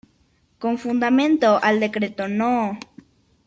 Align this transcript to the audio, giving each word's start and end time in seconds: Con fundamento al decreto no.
Con 0.57 0.79
fundamento 0.79 1.59
al 1.61 1.79
decreto 1.79 2.27
no. 2.27 2.79